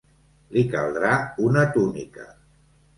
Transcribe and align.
Li 0.57 0.63
caldrà 0.71 1.13
una 1.51 1.69
túnica. 1.79 2.31